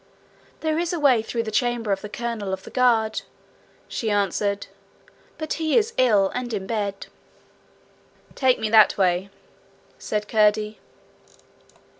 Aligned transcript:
'There 0.61 0.79
is 0.79 0.91
a 0.91 0.99
way 0.99 1.21
through 1.21 1.43
the 1.43 1.51
chamber 1.51 1.91
of 1.91 2.01
the 2.01 2.09
colonel 2.09 2.53
of 2.53 2.63
the 2.63 2.71
guard,' 2.71 3.21
she 3.87 4.09
answered, 4.09 4.65
'but 5.37 5.53
he 5.61 5.77
is 5.77 5.93
ill, 5.95 6.29
and 6.33 6.53
in 6.55 6.65
bed.' 6.65 7.05
'Take 8.33 8.57
me 8.57 8.67
that 8.67 8.97
way,' 8.97 9.29
said 9.99 10.27
Curdie. 10.27 10.79